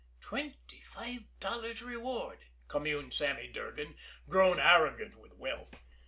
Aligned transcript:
"Twenty 0.19 0.81
five 0.81 1.25
dollars 1.39 1.83
reward!" 1.83 2.39
communed 2.67 3.13
Sammy 3.13 3.49
Durgan, 3.49 3.95
grown 4.27 4.59
arrogant 4.59 5.15
with 5.17 5.35
wealth. 5.35 5.75